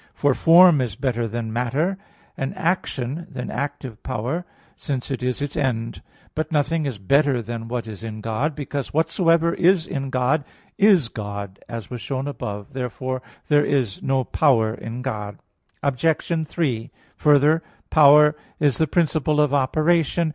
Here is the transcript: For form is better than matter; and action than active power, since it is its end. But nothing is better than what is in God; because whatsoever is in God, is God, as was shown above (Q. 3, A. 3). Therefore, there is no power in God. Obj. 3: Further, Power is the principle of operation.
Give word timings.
For 0.15 0.33
form 0.33 0.81
is 0.81 0.95
better 0.95 1.27
than 1.27 1.53
matter; 1.53 1.95
and 2.35 2.57
action 2.57 3.27
than 3.29 3.51
active 3.51 4.01
power, 4.01 4.45
since 4.75 5.11
it 5.11 5.21
is 5.21 5.43
its 5.43 5.55
end. 5.55 6.01
But 6.33 6.51
nothing 6.51 6.87
is 6.87 6.97
better 6.97 7.39
than 7.39 7.67
what 7.67 7.87
is 7.87 8.01
in 8.01 8.19
God; 8.19 8.55
because 8.55 8.95
whatsoever 8.95 9.53
is 9.53 9.85
in 9.85 10.09
God, 10.09 10.43
is 10.75 11.07
God, 11.07 11.59
as 11.69 11.91
was 11.91 12.01
shown 12.01 12.27
above 12.27 12.73
(Q. 12.73 12.73
3, 12.73 12.81
A. 12.81 12.81
3). 12.81 12.81
Therefore, 12.81 13.21
there 13.47 13.63
is 13.63 14.01
no 14.01 14.23
power 14.23 14.73
in 14.73 15.03
God. 15.03 15.37
Obj. 15.83 16.47
3: 16.47 16.89
Further, 17.17 17.61
Power 17.91 18.35
is 18.59 18.79
the 18.79 18.87
principle 18.87 19.39
of 19.39 19.53
operation. 19.53 20.29